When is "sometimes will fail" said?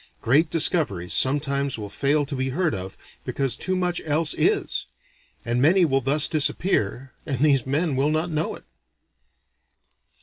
1.13-2.25